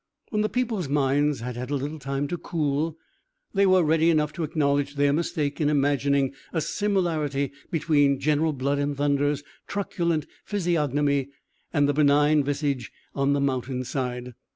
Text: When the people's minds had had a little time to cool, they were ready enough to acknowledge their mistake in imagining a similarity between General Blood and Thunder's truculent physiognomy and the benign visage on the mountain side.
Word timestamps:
When 0.31 0.41
the 0.41 0.49
people's 0.49 0.89
minds 0.89 1.41
had 1.41 1.55
had 1.55 1.69
a 1.69 1.75
little 1.75 1.99
time 1.99 2.27
to 2.29 2.37
cool, 2.39 2.97
they 3.53 3.67
were 3.67 3.83
ready 3.83 4.09
enough 4.09 4.33
to 4.33 4.43
acknowledge 4.43 4.95
their 4.95 5.13
mistake 5.13 5.61
in 5.61 5.69
imagining 5.69 6.33
a 6.51 6.59
similarity 6.59 7.51
between 7.69 8.19
General 8.19 8.51
Blood 8.53 8.79
and 8.79 8.97
Thunder's 8.97 9.43
truculent 9.67 10.25
physiognomy 10.43 11.29
and 11.71 11.87
the 11.87 11.93
benign 11.93 12.43
visage 12.43 12.91
on 13.13 13.33
the 13.33 13.41
mountain 13.41 13.83
side. 13.83 14.33